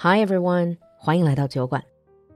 [0.00, 1.82] Hi everyone，欢迎来到酒馆，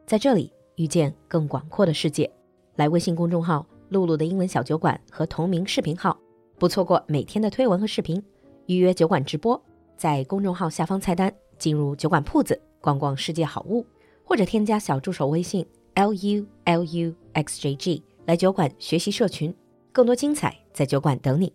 [0.05, 2.29] 在这里遇见更广阔的世界。
[2.75, 6.19] 来微信公众号“露露的英文小酒馆”和同名视频号，
[6.59, 8.21] 不错过每天的推文和视频。
[8.67, 9.63] 预约酒馆直播，
[9.97, 13.87] 在公众号下方菜单进入酒馆铺子，逛逛世界好物，
[14.25, 19.55] 或者添加小助手微信 l u l u x j g 来酒馆学习社群，
[19.93, 21.55] 更多精彩在酒馆等你。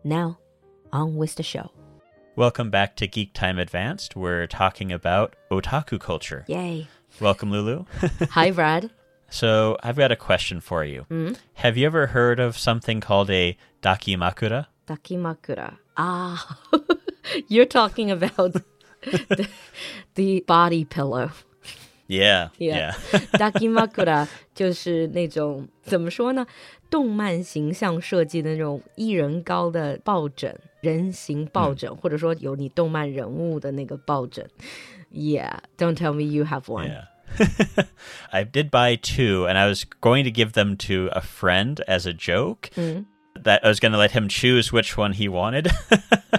[0.00, 0.36] Now
[0.90, 1.75] on with the show.
[2.36, 4.14] Welcome back to Geek Time Advanced.
[4.14, 6.44] We're talking about otaku culture.
[6.48, 6.86] Yay!
[7.18, 7.86] Welcome, Lulu.
[8.32, 8.90] Hi, Brad.
[9.30, 11.06] so, I've got a question for you.
[11.54, 14.66] Have you ever heard of something called a dakimakura?
[14.86, 15.78] Dakimakura.
[15.96, 16.58] Ah,
[17.48, 18.52] you're talking about
[19.02, 19.48] the,
[20.14, 21.30] the body pillow.
[22.07, 22.49] Yeah.
[22.57, 22.93] Yeah.
[23.33, 26.45] Dakimakura 就是那种怎么说呢？
[26.89, 34.45] 动漫形象设计的那种一人高的抱枕，人形抱枕，或者说有你动漫人物的那个抱枕。
[35.09, 36.89] Yeah, don't tell me you have one.
[36.89, 37.05] Yeah.
[38.29, 42.05] I did buy two, and I was going to give them to a friend as
[42.05, 42.69] a joke.
[43.46, 45.68] That I was going to let him choose which one he wanted.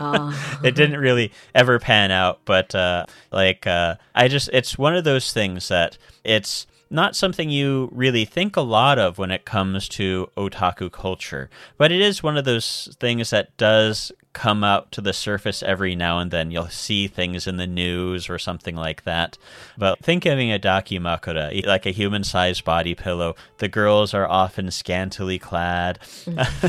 [0.64, 5.06] it didn't really ever pan out, but uh, like uh, I just, it's one of
[5.06, 9.88] those things that it's not something you really think a lot of when it comes
[9.90, 15.02] to otaku culture, but it is one of those things that does come out to
[15.02, 16.52] the surface every now and then.
[16.52, 19.36] You'll see things in the news or something like that.
[19.80, 23.36] But think of a dakimakura, like a human sized body pillow.
[23.58, 25.98] The girls are often scantily clad.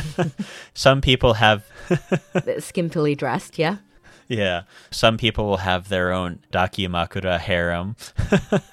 [0.74, 3.76] Some people have Skimpily dressed, yeah.
[4.28, 4.62] yeah.
[4.90, 7.96] Some people will have their own dakimakura harem.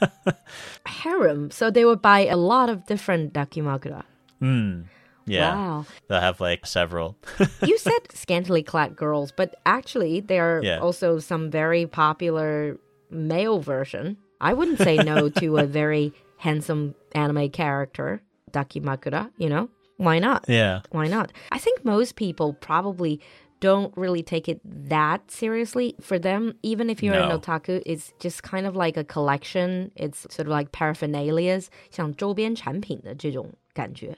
[0.86, 1.52] Harem.
[1.52, 4.04] So they would buy a lot of different dakimakura.
[4.40, 4.84] Hmm.
[5.27, 5.55] Yeah.
[5.55, 5.87] Wow.
[6.09, 7.17] They'll have like several.
[7.63, 10.79] you said scantily clad girls, but actually there are Yeah.
[10.81, 12.79] also some very popular
[13.11, 14.17] male version.
[14.41, 19.69] I wouldn't say no to a very handsome anime character, Dakimakura, you know?
[19.99, 20.47] Why not?
[20.49, 20.81] yeah.
[20.91, 21.31] Why not?
[21.53, 23.21] I think most people probably
[23.61, 25.95] don't really take it that seriously.
[26.01, 27.39] For them, even if you're an No.
[27.39, 29.93] otaku, it's just kind of like a collection.
[29.95, 34.17] It's sort of like paraphernalias, 像周边产品的这种感觉.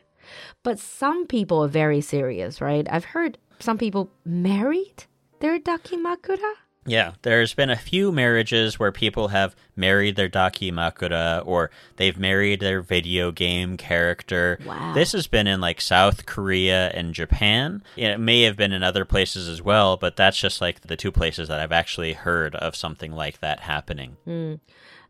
[0.64, 2.88] But some people are very serious, right?
[2.90, 5.06] I've heard some people married
[5.40, 6.54] their dakimakura.
[6.88, 7.14] Yeah.
[7.22, 12.82] There's been a few marriages where people have married their dakimakura or they've married their
[12.82, 14.58] video game character.
[14.66, 14.94] Wow.
[14.94, 17.84] This has been in like South Korea and Japan.
[17.98, 21.12] It may have been in other places as well, but that's just like the two
[21.12, 24.16] places that I've actually heard of something like that happening.
[24.24, 24.56] Hmm.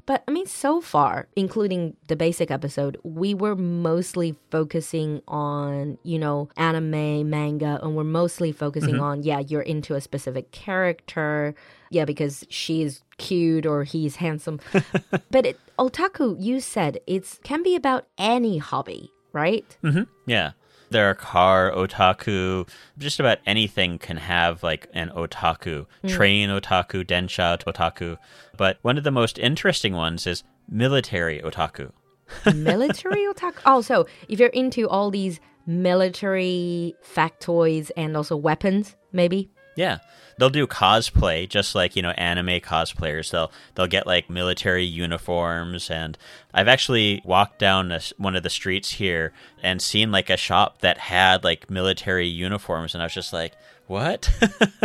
[0.07, 6.17] But I mean, so far, including the basic episode, we were mostly focusing on, you
[6.17, 11.53] know, anime, manga, and we're mostly focusing on, yeah, you're into a specific character.
[11.89, 14.61] Yeah, because she's cute or he's handsome.
[15.29, 19.77] but it, otaku, you said it can be about any hobby, right?
[19.83, 20.03] Mm-hmm.
[20.25, 20.51] Yeah.
[20.89, 22.67] There are car otaku.
[22.97, 25.85] Just about anything can have like an otaku.
[26.01, 26.07] Hmm.
[26.07, 28.17] Train otaku, densha otaku.
[28.55, 31.91] But one of the most interesting ones is military otaku.
[32.55, 33.59] military otaku.
[33.65, 39.51] Oh, so if you're into all these military factoids and also weapons, maybe.
[39.77, 39.99] Yeah.
[40.37, 43.31] They'll do cosplay just like, you know, anime cosplayers.
[43.31, 46.17] They'll they'll get like military uniforms and
[46.53, 49.33] I've actually walked down a one of the streets here
[49.63, 53.53] and seen like a shop that had like military uniforms and I was just like,
[53.86, 54.30] "What?"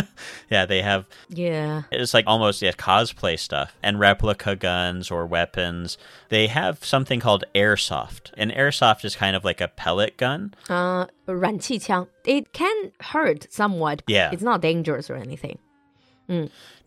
[0.50, 1.84] yeah, they have Yeah.
[1.92, 5.98] it's like almost yeah, cosplay stuff and replica guns or weapons.
[6.30, 8.32] They have something called airsoft.
[8.38, 10.54] And airsoft is kind of like a pellet gun.
[10.70, 12.08] Uh, 燃气枪.
[12.26, 14.02] It can hurt somewhat.
[14.08, 14.32] Yeah.
[14.32, 15.60] It's not dangerous or anything.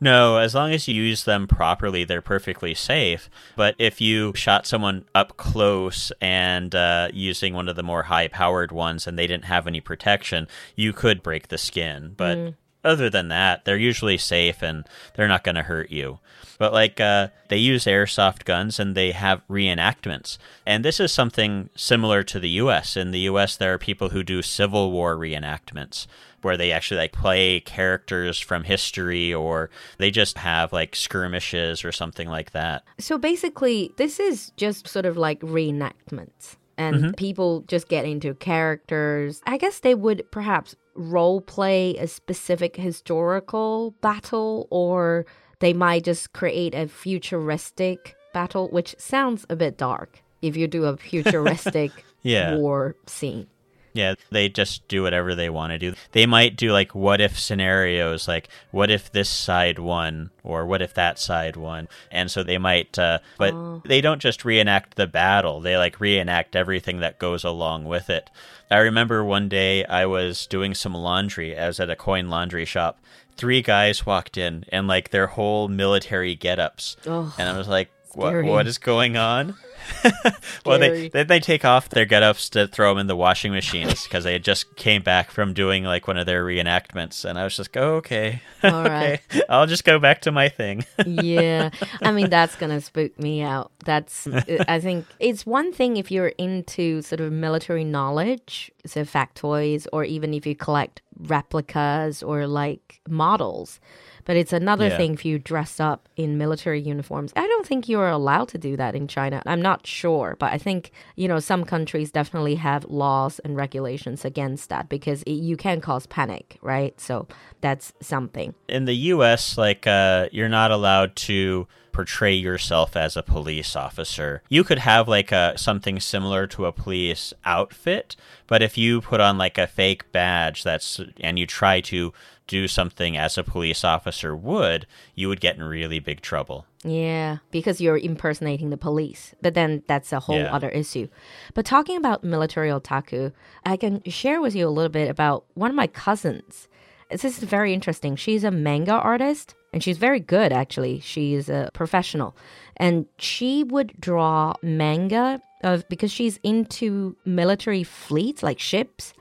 [0.02, 3.30] No, as long as you use them properly, they're perfectly safe.
[3.56, 8.28] But if you shot someone up close and uh, using one of the more high
[8.28, 12.14] powered ones and they didn't have any protection, you could break the skin.
[12.18, 12.38] But
[12.86, 16.20] other than that, they're usually safe and they're not going to hurt you.
[16.58, 20.38] But like uh, they use airsoft guns and they have reenactments.
[20.66, 22.96] And this is something similar to the US.
[22.96, 26.08] In the US, there are people who do Civil War reenactments
[26.42, 31.92] where they actually like play characters from history or they just have like skirmishes or
[31.92, 32.84] something like that.
[33.00, 36.58] So basically, this is just sort of like reenactments.
[36.78, 39.42] And people just get into characters.
[39.48, 45.26] I guess they would perhaps role play a specific historical battle, or
[45.60, 50.86] they might just create a futuristic battle, which sounds a bit dark if you do
[50.86, 51.92] a futuristic
[52.24, 52.56] Yeah.
[52.56, 53.48] war scene.
[53.96, 55.94] Yeah, they just do whatever they want to do.
[56.12, 60.82] They might do like what if scenarios, like what if this side won or what
[60.82, 61.88] if that side won.
[62.12, 63.82] And so they might, uh, but oh.
[63.86, 68.30] they don't just reenact the battle, they like reenact everything that goes along with it.
[68.70, 71.58] I remember one day I was doing some laundry.
[71.58, 73.00] I was at a coin laundry shop.
[73.38, 76.98] Three guys walked in and like their whole military get-ups.
[77.06, 79.56] Oh, and I was like, what, what is going on?
[80.66, 84.04] well, they, then they take off their get-ups to throw them in the washing machines
[84.04, 87.56] because they just came back from doing like one of their reenactments, and I was
[87.56, 89.44] just oh, okay, All okay, right.
[89.50, 90.86] I'll just go back to my thing.
[91.06, 91.70] yeah,
[92.02, 93.72] I mean that's gonna spook me out.
[93.84, 99.04] That's uh, I think it's one thing if you're into sort of military knowledge, so
[99.04, 103.80] factoids, or even if you collect replicas or like models.
[104.26, 104.98] But it's another yeah.
[104.98, 107.32] thing if you dress up in military uniforms.
[107.36, 109.42] I don't think you're allowed to do that in China.
[109.46, 114.26] I'm not sure, but I think, you know, some countries definitely have laws and regulations
[114.26, 117.00] against that because it, you can cause panic, right?
[117.00, 117.28] So
[117.62, 118.56] that's something.
[118.68, 124.42] In the US, like, uh, you're not allowed to portray yourself as a police officer.
[124.50, 129.22] You could have like a something similar to a police outfit, but if you put
[129.22, 132.12] on like a fake badge that's and you try to
[132.48, 136.66] do something as a police officer would, you would get in really big trouble.
[136.84, 139.34] Yeah, because you're impersonating the police.
[139.42, 140.54] But then that's a whole yeah.
[140.54, 141.08] other issue.
[141.54, 143.32] But talking about military otaku,
[143.66, 146.68] I can share with you a little bit about one of my cousins.
[147.10, 148.18] This is very interesting.
[148.18, 151.02] She's a manga artist and she's very good actually.
[151.02, 152.36] She's a professional.
[152.78, 159.14] And she would draw manga of because she's into military fleets like ships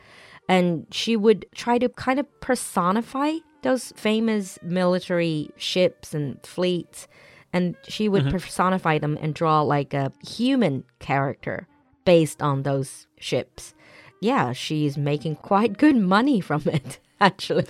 [0.48, 7.08] and she would try to kind of personify those famous military ships and fleets
[7.52, 8.36] and she would mm-hmm.
[8.36, 11.66] personify them and draw like a human character
[12.04, 13.74] based on those ships
[14.20, 17.66] yeah she's making quite good money from it actually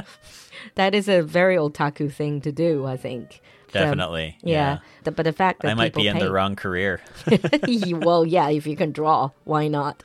[0.74, 3.40] that is a very otaku thing to do i think
[3.72, 4.36] Definitely.
[4.42, 4.54] yeah.
[4.54, 4.78] yeah.
[5.04, 6.24] The, but the fact that I might be in pay...
[6.24, 7.00] the wrong career.
[7.92, 10.02] well, yeah, if you can draw, why not?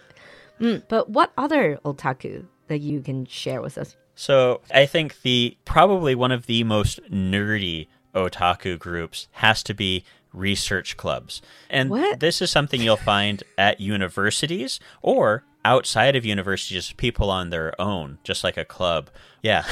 [0.59, 3.95] Mm, but what other otaku that you can share with us?
[4.15, 10.05] So I think the probably one of the most nerdy otaku groups has to be
[10.31, 11.41] research clubs.
[11.69, 12.19] And what?
[12.19, 18.19] this is something you'll find at universities or outside of universities, people on their own,
[18.23, 19.09] just like a club.
[19.41, 19.65] Yeah,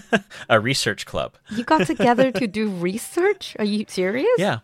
[0.48, 1.36] a research club.
[1.50, 3.56] You got together to do research?
[3.58, 4.28] Are you serious?
[4.38, 4.60] Yeah.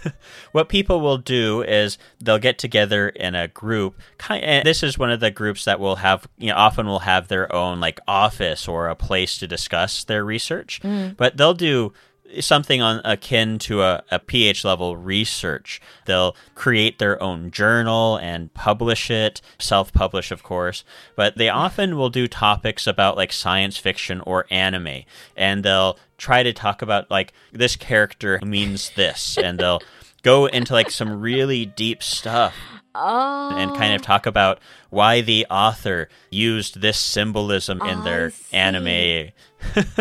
[0.52, 4.00] what people will do is they'll get together in a group.
[4.28, 7.28] And this is one of the groups that will have, you know, often will have
[7.28, 10.80] their own like office or a place to discuss their research.
[10.82, 11.16] Mm.
[11.16, 11.92] But they'll do
[12.40, 15.80] something on akin to a, a PH level research.
[16.06, 20.84] They'll create their own journal and publish it, self publish, of course,
[21.16, 25.02] but they often will do topics about like science fiction or anime,
[25.36, 29.82] and they'll try to talk about like this character means this, and they'll
[30.22, 32.54] go into like some really deep stuff.
[32.92, 33.56] Oh.
[33.56, 34.04] And kind of oh.
[34.04, 34.58] talk about
[34.90, 39.30] why the author used this symbolism in their anime.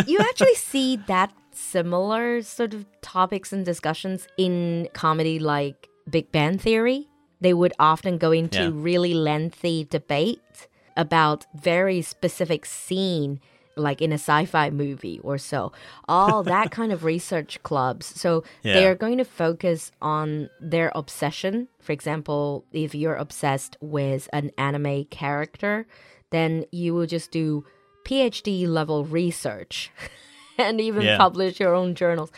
[0.08, 6.58] you actually see that similar sort of topics and discussions in comedy like Big Bang
[6.58, 7.08] Theory.
[7.42, 8.70] They would often go into yeah.
[8.74, 10.68] really lengthy debate
[10.98, 13.40] about very specific scene
[13.78, 15.72] like in a sci-fi movie or so
[16.10, 18.74] all that kind of research clubs so yeah.
[18.74, 24.52] they are going to focus on their obsession for example if you're obsessed with an
[24.58, 25.88] anime character
[26.32, 27.64] then you will just do
[28.04, 29.92] phd level research
[30.68, 31.18] and even yeah.
[31.18, 32.32] publish your own journals.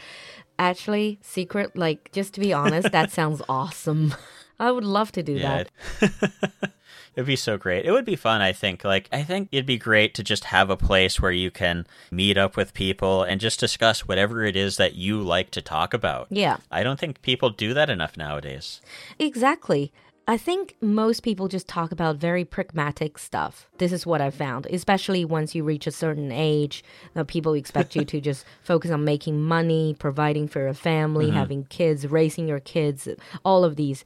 [0.59, 4.13] Actually, secret, like, just to be honest, that sounds awesome.
[4.59, 5.63] I would love to do yeah.
[5.99, 6.71] that.
[7.15, 7.85] It'd be so great.
[7.85, 8.85] It would be fun, I think.
[8.85, 12.37] Like, I think it'd be great to just have a place where you can meet
[12.37, 16.27] up with people and just discuss whatever it is that you like to talk about.
[16.29, 16.57] Yeah.
[16.71, 18.79] I don't think people do that enough nowadays.
[19.19, 19.91] Exactly.
[20.31, 23.67] I think most people just talk about very pragmatic stuff.
[23.79, 26.85] This is what I found, especially once you reach a certain age.
[27.13, 31.31] You people expect you to just focus on making money, providing for your family, mm
[31.31, 31.41] -hmm.
[31.41, 33.09] having kids, raising your kids,
[33.43, 34.05] all of these.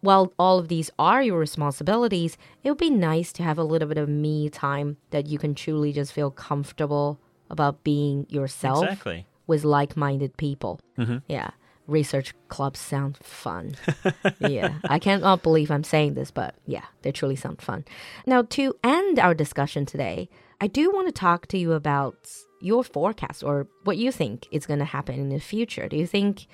[0.00, 3.88] While all of these are your responsibilities, it would be nice to have a little
[3.88, 7.18] bit of me time that you can truly just feel comfortable
[7.50, 9.26] about being yourself exactly.
[9.46, 10.74] with like minded people.
[10.96, 11.20] Mm -hmm.
[11.28, 11.50] Yeah
[11.88, 13.74] research clubs sound fun.
[14.38, 17.84] yeah, I cannot believe I'm saying this, but yeah, they truly sound fun.
[18.26, 20.28] Now, to end our discussion today,
[20.60, 22.30] I do want to talk to you about
[22.60, 25.88] your forecast or what you think is going to happen in the future.
[25.88, 26.46] Do you think,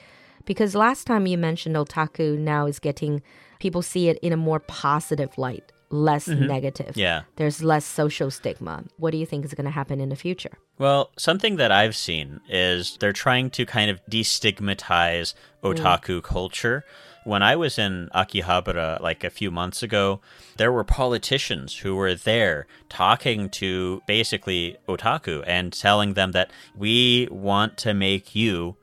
[0.44, 3.22] because last time you mentioned otaku now is getting,
[3.58, 6.46] people see it in a more positive light less mm-hmm.
[6.46, 6.96] negative.
[6.96, 7.22] Yeah.
[7.36, 8.84] There's less social stigma.
[8.96, 10.58] What do you think is going to happen in the future?
[10.76, 16.22] Well, something that I've seen is they're trying to kind of destigmatize otaku mm.
[16.22, 16.84] culture.
[17.24, 20.20] When I was in Akihabara like a few months ago,
[20.58, 27.28] there were politicians who were there talking to basically otaku and telling them that we
[27.30, 28.76] want to make you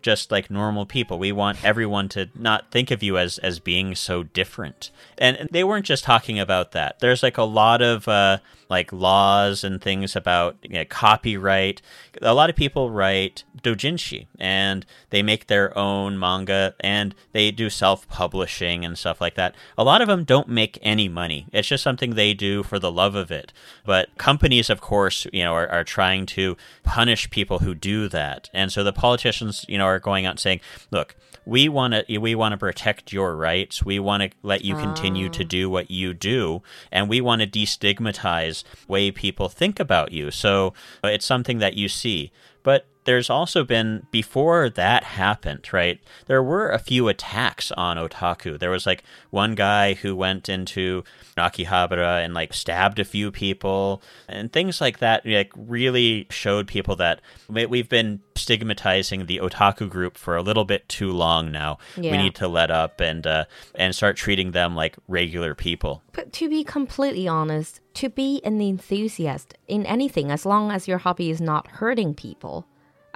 [0.00, 1.18] just like normal people.
[1.18, 4.90] We want everyone to not think of you as as being so different.
[5.16, 7.00] And, and they weren't just talking about that.
[7.00, 11.80] There's like a lot of uh, like laws and things about you know, copyright.
[12.20, 17.70] A lot of people write doujinshi and they make their own manga and they do
[17.70, 19.54] self-publishing and stuff like that.
[19.76, 21.46] A lot of them don't make any money.
[21.52, 23.52] It's just something they do for the love of it.
[23.84, 28.50] But companies, of course, you know, are, are trying to punish people who do that.
[28.52, 30.60] And so the politicians, you know, are going out and saying,
[30.90, 31.16] look,
[31.48, 33.82] we want to we want to protect your rights.
[33.82, 35.48] We want to let you continue to ah.
[35.48, 40.30] do what you do, and we want to destigmatize way people think about you.
[40.30, 40.74] So
[41.04, 42.30] uh, it's something that you see.
[42.62, 45.98] But there's also been before that happened, right?
[46.26, 48.58] There were a few attacks on otaku.
[48.58, 54.02] There was like one guy who went into Akihabara and like stabbed a few people
[54.28, 55.24] and things like that.
[55.24, 60.86] Like really showed people that we've been stigmatizing the otaku group for a little bit
[60.86, 61.78] too long now.
[61.96, 62.10] Yeah.
[62.12, 66.02] We need to let up and uh, and start treating them like regular people.
[66.12, 70.98] But to be completely honest, to be an enthusiast in anything, as long as your
[70.98, 72.66] hobby is not hurting people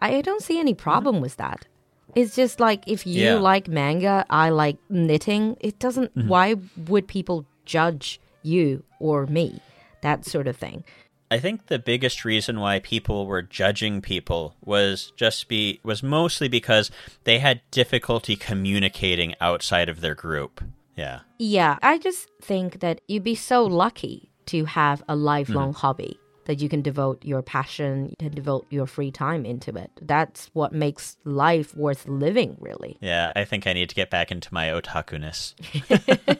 [0.02, 1.66] I don't see any problem with that.
[2.14, 3.34] It's just like if you yeah.
[3.34, 5.56] like manga, I like knitting.
[5.60, 6.14] It doesn't.
[6.14, 6.28] Mm -hmm.
[6.28, 6.54] Why
[6.88, 9.60] would people judge you or me?
[10.02, 10.84] That sort of thing.
[11.30, 16.48] I think the biggest reason why people were judging people was just be was mostly
[16.48, 16.90] because
[17.24, 20.60] they had difficulty communicating outside of their group.
[20.96, 21.20] Yeah.
[21.38, 26.18] Yeah, I just think that you'd be so lucky to have a lifelong mm hobby
[26.44, 29.90] that you can devote your passion and devote your free time into it.
[30.00, 32.98] That's what makes life worth living, really.
[33.00, 35.54] Yeah, I think I need to get back into my otakuness.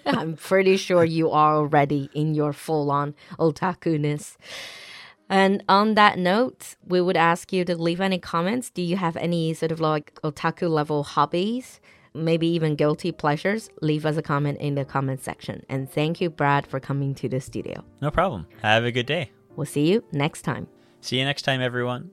[0.07, 4.37] I'm pretty sure you are already in your full on otakuness.
[5.29, 8.69] And on that note, we would ask you to leave any comments.
[8.69, 11.81] Do you have any sort of like otaku level hobbies?
[12.15, 15.65] Maybe even guilty pleasures, leave us a comment in the comment section.
[15.71, 17.83] And thank you, Brad, for coming to the studio.
[18.03, 18.47] No problem.
[18.61, 19.31] Have a good day.
[19.57, 20.69] We'll see you next time.
[21.01, 22.11] See you next time, everyone.